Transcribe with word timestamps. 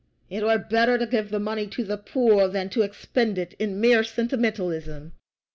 It 0.31 0.41
were 0.41 0.57
better 0.57 0.97
to 0.97 1.05
give 1.05 1.29
the 1.29 1.39
money 1.39 1.67
to 1.67 1.83
the 1.83 1.95
poor 1.95 2.47
than 2.47 2.69
to 2.69 2.81
expend 2.81 3.37
it 3.37 3.53
in 3.59 3.79
mere 3.79 4.03
sentimentalism." 4.03 5.13